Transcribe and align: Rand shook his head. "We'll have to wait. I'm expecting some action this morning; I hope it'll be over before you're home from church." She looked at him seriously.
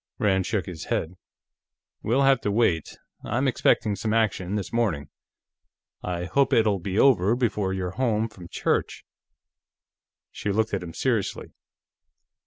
Rand 0.17 0.47
shook 0.47 0.65
his 0.65 0.85
head. 0.85 1.15
"We'll 2.01 2.23
have 2.23 2.41
to 2.41 2.49
wait. 2.51 2.97
I'm 3.23 3.47
expecting 3.47 3.95
some 3.95 4.15
action 4.15 4.55
this 4.55 4.73
morning; 4.73 5.09
I 6.01 6.23
hope 6.25 6.53
it'll 6.53 6.79
be 6.79 6.97
over 6.97 7.35
before 7.35 7.71
you're 7.71 7.91
home 7.91 8.27
from 8.27 8.47
church." 8.47 9.05
She 10.31 10.51
looked 10.51 10.73
at 10.73 10.81
him 10.81 10.95
seriously. 10.95 11.51